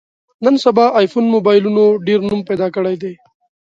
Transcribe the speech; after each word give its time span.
نن 0.43 0.55
سبا 0.63 0.85
ایفون 0.99 1.25
مبایلونو 1.35 1.85
ډېر 2.07 2.19
نوم 2.29 2.41
پیدا 2.49 2.67
کړی 2.75 2.95
دی. 3.01 3.13